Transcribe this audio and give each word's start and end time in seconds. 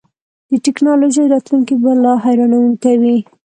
د 0.49 0.51
ټیکنالوژۍ 0.65 1.25
راتلونکی 1.33 1.75
به 1.81 1.91
لا 2.03 2.13
حیرانوونکی 2.25 2.95
وي. 3.01 3.17